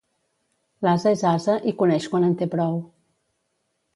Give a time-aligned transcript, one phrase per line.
[0.85, 2.83] L'ase és ase i coneix quan en té prou.